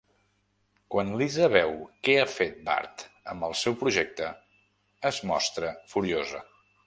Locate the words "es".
5.11-5.23